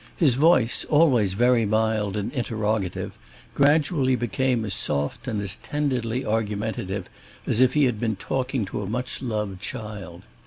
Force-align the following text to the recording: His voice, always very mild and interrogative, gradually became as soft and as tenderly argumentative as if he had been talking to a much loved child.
His 0.17 0.33
voice, 0.33 0.83
always 0.85 1.35
very 1.35 1.63
mild 1.63 2.17
and 2.17 2.33
interrogative, 2.33 3.11
gradually 3.53 4.15
became 4.15 4.65
as 4.65 4.73
soft 4.73 5.27
and 5.27 5.39
as 5.39 5.57
tenderly 5.57 6.25
argumentative 6.25 7.07
as 7.45 7.61
if 7.61 7.75
he 7.75 7.83
had 7.83 7.99
been 7.99 8.15
talking 8.15 8.65
to 8.65 8.81
a 8.81 8.87
much 8.89 9.21
loved 9.21 9.61
child. 9.61 10.23